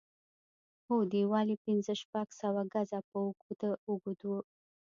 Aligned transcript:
هر 0.87 1.01
دېوال 1.13 1.47
يې 1.53 1.57
پنځه 1.65 1.93
شپږ 2.01 2.27
سوه 2.41 2.61
ګزه 2.73 2.99
به 3.07 3.21
اوږد 3.89 4.19
و. 4.27 4.31